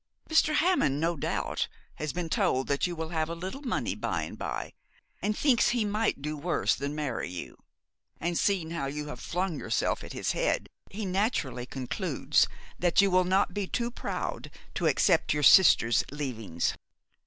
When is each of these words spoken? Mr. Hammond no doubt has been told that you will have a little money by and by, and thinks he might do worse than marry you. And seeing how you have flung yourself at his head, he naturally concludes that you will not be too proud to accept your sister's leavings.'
Mr. 0.27 0.55
Hammond 0.55 0.99
no 0.99 1.15
doubt 1.15 1.67
has 1.97 2.11
been 2.11 2.27
told 2.27 2.65
that 2.67 2.87
you 2.87 2.95
will 2.95 3.09
have 3.09 3.29
a 3.29 3.35
little 3.35 3.61
money 3.61 3.93
by 3.93 4.23
and 4.23 4.35
by, 4.35 4.73
and 5.21 5.37
thinks 5.37 5.69
he 5.69 5.85
might 5.85 6.23
do 6.23 6.35
worse 6.35 6.73
than 6.73 6.95
marry 6.95 7.29
you. 7.29 7.55
And 8.19 8.35
seeing 8.35 8.71
how 8.71 8.87
you 8.87 9.09
have 9.09 9.19
flung 9.19 9.59
yourself 9.59 10.03
at 10.03 10.13
his 10.13 10.31
head, 10.31 10.69
he 10.89 11.05
naturally 11.05 11.67
concludes 11.67 12.47
that 12.79 12.99
you 12.99 13.11
will 13.11 13.25
not 13.25 13.53
be 13.53 13.67
too 13.67 13.91
proud 13.91 14.49
to 14.73 14.87
accept 14.87 15.35
your 15.35 15.43
sister's 15.43 16.03
leavings.' 16.09 16.73